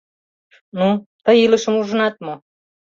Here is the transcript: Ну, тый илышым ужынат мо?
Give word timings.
Ну, 0.77 0.87
тый 1.23 1.35
илышым 1.45 1.73
ужынат 1.81 2.15
мо? 2.25 2.33